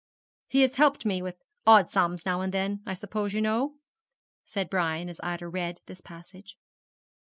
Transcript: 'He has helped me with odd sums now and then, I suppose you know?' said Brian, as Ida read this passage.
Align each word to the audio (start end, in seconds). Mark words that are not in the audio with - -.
'He 0.47 0.61
has 0.61 0.77
helped 0.77 1.05
me 1.05 1.21
with 1.21 1.37
odd 1.67 1.91
sums 1.91 2.25
now 2.25 2.41
and 2.41 2.51
then, 2.51 2.81
I 2.87 2.95
suppose 2.95 3.33
you 3.33 3.41
know?' 3.41 3.75
said 4.45 4.67
Brian, 4.67 5.09
as 5.09 5.19
Ida 5.21 5.47
read 5.47 5.79
this 5.85 6.01
passage. 6.01 6.57